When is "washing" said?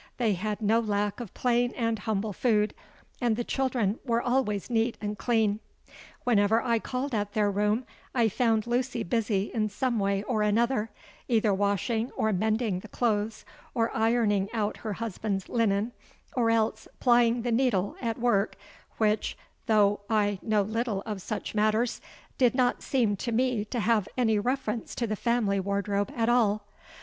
11.53-12.09